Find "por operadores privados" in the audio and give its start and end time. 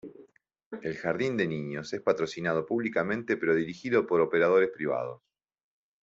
4.07-5.21